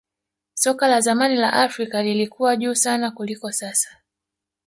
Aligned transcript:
soka 0.53 0.87
la 0.87 1.01
zamani 1.01 1.35
la 1.35 1.49
afrika 1.53 2.01
lilikuwa 2.03 2.55
juu 2.55 2.75
sana 2.75 3.11
kuliko 3.11 3.51
sasa 3.51 3.97